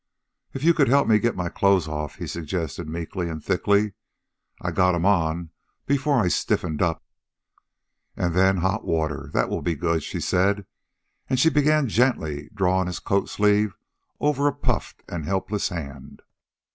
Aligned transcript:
"If 0.55 0.63
you 0.63 0.73
could 0.73 0.87
help 0.87 1.07
me 1.07 1.19
get 1.19 1.35
my 1.35 1.47
clothes 1.47 1.87
off," 1.87 2.15
he 2.15 2.25
suggested 2.25 2.89
meekly 2.89 3.29
and 3.29 3.45
thickly. 3.45 3.93
"I 4.59 4.71
got 4.71 4.95
'em 4.95 5.05
on 5.05 5.51
before 5.85 6.19
I 6.19 6.27
stiffened 6.27 6.81
up." 6.81 7.03
"And 8.17 8.33
then 8.33 8.57
hot 8.57 8.83
water 8.83 9.29
that 9.35 9.47
will 9.47 9.61
be 9.61 9.75
good," 9.75 10.01
she 10.01 10.19
said, 10.19 10.65
as 11.29 11.39
she 11.39 11.51
began 11.51 11.87
gently 11.87 12.49
drawing 12.51 12.87
his 12.87 12.97
coat 12.97 13.29
sleeve 13.29 13.75
over 14.19 14.47
a 14.47 14.53
puffed 14.55 15.03
and 15.07 15.25
helpless 15.25 15.69
hand. 15.69 16.23